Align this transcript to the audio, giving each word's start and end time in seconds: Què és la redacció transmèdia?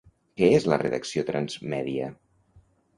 Què 0.39 0.47
és 0.59 0.65
la 0.73 0.79
redacció 0.83 1.27
transmèdia? 1.31 2.13